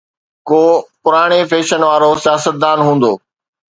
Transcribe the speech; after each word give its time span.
ڪو 0.47 0.63
پراڻي 1.03 1.41
فيشن 1.51 1.81
وارو 1.89 2.11
سياستدان 2.25 2.77
هوندو. 2.85 3.13